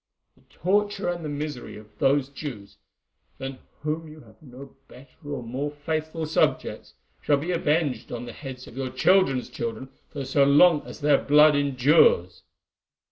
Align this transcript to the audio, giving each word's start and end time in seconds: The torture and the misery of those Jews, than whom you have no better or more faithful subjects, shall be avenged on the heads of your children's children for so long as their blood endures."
The 0.35 0.41
torture 0.49 1.09
and 1.09 1.23
the 1.23 1.29
misery 1.29 1.77
of 1.77 1.99
those 1.99 2.29
Jews, 2.29 2.77
than 3.37 3.59
whom 3.81 4.07
you 4.07 4.21
have 4.21 4.41
no 4.41 4.75
better 4.87 5.05
or 5.31 5.43
more 5.43 5.69
faithful 5.69 6.25
subjects, 6.25 6.95
shall 7.21 7.37
be 7.37 7.51
avenged 7.51 8.11
on 8.11 8.25
the 8.25 8.33
heads 8.33 8.65
of 8.65 8.75
your 8.75 8.89
children's 8.89 9.47
children 9.47 9.89
for 10.09 10.25
so 10.25 10.43
long 10.43 10.81
as 10.87 11.01
their 11.01 11.19
blood 11.23 11.55
endures." 11.55 12.41